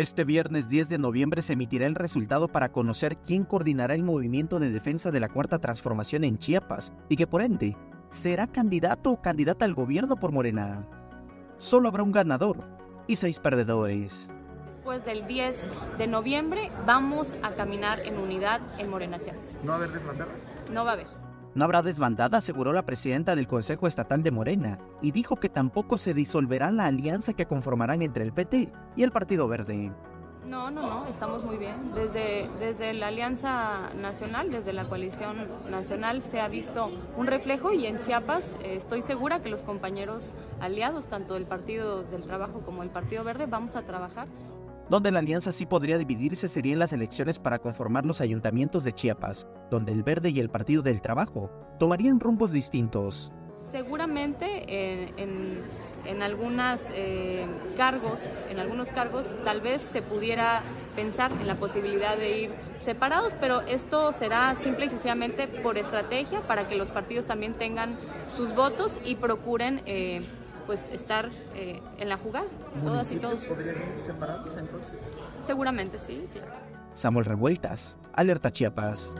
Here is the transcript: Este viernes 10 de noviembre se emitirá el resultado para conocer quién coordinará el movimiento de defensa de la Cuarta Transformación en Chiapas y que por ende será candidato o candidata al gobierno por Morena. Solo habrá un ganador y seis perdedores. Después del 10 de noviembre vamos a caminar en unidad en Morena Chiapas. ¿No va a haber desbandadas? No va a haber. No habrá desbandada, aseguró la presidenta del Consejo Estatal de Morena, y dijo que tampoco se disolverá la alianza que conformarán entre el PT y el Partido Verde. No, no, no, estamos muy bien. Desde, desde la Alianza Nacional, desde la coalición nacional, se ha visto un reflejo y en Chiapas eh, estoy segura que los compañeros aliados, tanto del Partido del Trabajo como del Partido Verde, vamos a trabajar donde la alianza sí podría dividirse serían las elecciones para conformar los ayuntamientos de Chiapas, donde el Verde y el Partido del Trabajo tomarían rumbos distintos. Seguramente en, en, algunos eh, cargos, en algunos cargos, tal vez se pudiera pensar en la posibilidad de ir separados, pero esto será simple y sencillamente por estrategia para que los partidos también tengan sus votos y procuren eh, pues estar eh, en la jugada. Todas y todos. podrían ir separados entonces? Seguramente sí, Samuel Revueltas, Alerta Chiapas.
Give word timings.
Este 0.00 0.24
viernes 0.24 0.70
10 0.70 0.88
de 0.88 0.96
noviembre 0.96 1.42
se 1.42 1.52
emitirá 1.52 1.84
el 1.84 1.94
resultado 1.94 2.48
para 2.48 2.72
conocer 2.72 3.18
quién 3.18 3.44
coordinará 3.44 3.94
el 3.94 4.02
movimiento 4.02 4.58
de 4.58 4.70
defensa 4.70 5.10
de 5.10 5.20
la 5.20 5.28
Cuarta 5.28 5.58
Transformación 5.58 6.24
en 6.24 6.38
Chiapas 6.38 6.94
y 7.10 7.16
que 7.16 7.26
por 7.26 7.42
ende 7.42 7.76
será 8.08 8.46
candidato 8.46 9.10
o 9.10 9.20
candidata 9.20 9.66
al 9.66 9.74
gobierno 9.74 10.16
por 10.16 10.32
Morena. 10.32 10.88
Solo 11.58 11.90
habrá 11.90 12.02
un 12.02 12.12
ganador 12.12 12.66
y 13.08 13.16
seis 13.16 13.38
perdedores. 13.40 14.30
Después 14.72 15.04
del 15.04 15.26
10 15.26 15.58
de 15.98 16.06
noviembre 16.06 16.72
vamos 16.86 17.36
a 17.42 17.50
caminar 17.50 18.00
en 18.00 18.16
unidad 18.16 18.62
en 18.78 18.88
Morena 18.88 19.20
Chiapas. 19.20 19.58
¿No 19.62 19.72
va 19.72 19.74
a 19.74 19.76
haber 19.80 19.92
desbandadas? 19.92 20.46
No 20.72 20.86
va 20.86 20.92
a 20.92 20.94
haber. 20.94 21.19
No 21.54 21.64
habrá 21.64 21.82
desbandada, 21.82 22.38
aseguró 22.38 22.72
la 22.72 22.86
presidenta 22.86 23.34
del 23.34 23.48
Consejo 23.48 23.88
Estatal 23.88 24.22
de 24.22 24.30
Morena, 24.30 24.78
y 25.02 25.10
dijo 25.10 25.36
que 25.36 25.48
tampoco 25.48 25.98
se 25.98 26.14
disolverá 26.14 26.70
la 26.70 26.86
alianza 26.86 27.32
que 27.32 27.46
conformarán 27.46 28.02
entre 28.02 28.22
el 28.22 28.32
PT 28.32 28.72
y 28.94 29.02
el 29.02 29.10
Partido 29.10 29.48
Verde. 29.48 29.92
No, 30.46 30.70
no, 30.70 30.82
no, 30.82 31.06
estamos 31.06 31.44
muy 31.44 31.58
bien. 31.58 31.92
Desde, 31.94 32.48
desde 32.58 32.92
la 32.92 33.08
Alianza 33.08 33.90
Nacional, 33.94 34.50
desde 34.50 34.72
la 34.72 34.84
coalición 34.84 35.48
nacional, 35.70 36.22
se 36.22 36.40
ha 36.40 36.48
visto 36.48 36.90
un 37.16 37.26
reflejo 37.26 37.72
y 37.72 37.86
en 37.86 38.00
Chiapas 38.00 38.56
eh, 38.62 38.76
estoy 38.76 39.02
segura 39.02 39.42
que 39.42 39.48
los 39.48 39.62
compañeros 39.62 40.34
aliados, 40.60 41.06
tanto 41.06 41.34
del 41.34 41.44
Partido 41.44 42.02
del 42.04 42.24
Trabajo 42.24 42.62
como 42.64 42.82
del 42.82 42.90
Partido 42.90 43.22
Verde, 43.22 43.46
vamos 43.46 43.76
a 43.76 43.82
trabajar 43.82 44.28
donde 44.90 45.12
la 45.12 45.20
alianza 45.20 45.52
sí 45.52 45.66
podría 45.66 45.98
dividirse 45.98 46.48
serían 46.48 46.80
las 46.80 46.92
elecciones 46.92 47.38
para 47.38 47.60
conformar 47.60 48.04
los 48.04 48.20
ayuntamientos 48.20 48.82
de 48.82 48.92
Chiapas, 48.92 49.46
donde 49.70 49.92
el 49.92 50.02
Verde 50.02 50.30
y 50.30 50.40
el 50.40 50.50
Partido 50.50 50.82
del 50.82 51.00
Trabajo 51.00 51.48
tomarían 51.78 52.18
rumbos 52.18 52.50
distintos. 52.50 53.32
Seguramente 53.70 54.64
en, 55.16 55.62
en, 56.04 56.22
algunos 56.22 56.80
eh, 56.92 57.46
cargos, 57.76 58.18
en 58.50 58.58
algunos 58.58 58.88
cargos, 58.88 59.26
tal 59.44 59.60
vez 59.60 59.80
se 59.92 60.02
pudiera 60.02 60.64
pensar 60.96 61.30
en 61.40 61.46
la 61.46 61.54
posibilidad 61.54 62.16
de 62.16 62.40
ir 62.40 62.50
separados, 62.80 63.32
pero 63.40 63.60
esto 63.60 64.12
será 64.12 64.56
simple 64.60 64.86
y 64.86 64.88
sencillamente 64.88 65.46
por 65.46 65.78
estrategia 65.78 66.40
para 66.40 66.66
que 66.66 66.74
los 66.74 66.88
partidos 66.88 67.26
también 67.26 67.54
tengan 67.54 67.96
sus 68.36 68.52
votos 68.56 68.90
y 69.04 69.14
procuren 69.14 69.82
eh, 69.86 70.22
pues 70.66 70.88
estar 70.90 71.30
eh, 71.54 71.80
en 71.98 72.08
la 72.08 72.16
jugada. 72.16 72.46
Todas 72.82 73.10
y 73.12 73.16
todos. 73.16 73.40
podrían 73.42 73.76
ir 73.76 74.00
separados 74.00 74.56
entonces? 74.56 75.16
Seguramente 75.40 75.98
sí, 75.98 76.26
Samuel 76.94 77.24
Revueltas, 77.24 77.98
Alerta 78.14 78.50
Chiapas. 78.50 79.14